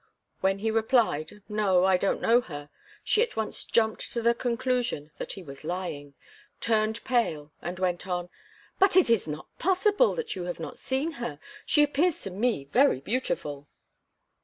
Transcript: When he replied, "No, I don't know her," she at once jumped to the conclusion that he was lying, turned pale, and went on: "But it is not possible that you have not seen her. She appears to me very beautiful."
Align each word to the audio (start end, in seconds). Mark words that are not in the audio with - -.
When 0.39 0.57
he 0.57 0.71
replied, 0.71 1.43
"No, 1.47 1.85
I 1.85 1.95
don't 1.95 2.23
know 2.23 2.41
her," 2.41 2.71
she 3.03 3.21
at 3.21 3.35
once 3.35 3.63
jumped 3.63 4.11
to 4.13 4.23
the 4.23 4.33
conclusion 4.33 5.11
that 5.19 5.33
he 5.33 5.43
was 5.43 5.63
lying, 5.63 6.15
turned 6.59 7.03
pale, 7.03 7.51
and 7.61 7.77
went 7.77 8.07
on: 8.07 8.29
"But 8.79 8.95
it 8.95 9.11
is 9.11 9.27
not 9.27 9.45
possible 9.59 10.15
that 10.15 10.35
you 10.35 10.45
have 10.45 10.59
not 10.59 10.79
seen 10.79 11.11
her. 11.21 11.37
She 11.67 11.83
appears 11.83 12.19
to 12.23 12.31
me 12.31 12.65
very 12.65 12.99
beautiful." 12.99 13.67